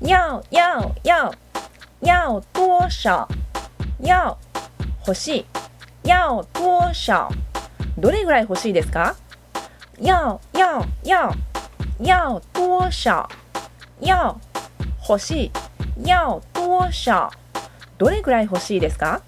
[0.00, 1.34] 要要要
[2.00, 3.28] 要多少
[3.98, 4.38] 要
[5.04, 5.46] 欲しい
[6.04, 7.28] 要多少
[7.98, 9.16] どれぐらい欲しいですか
[10.00, 11.34] 要要要
[11.98, 13.28] 要多少
[14.00, 14.40] 要
[15.08, 15.50] 欲しい
[16.06, 17.30] 要多少
[17.98, 19.20] どれぐらい欲しいですか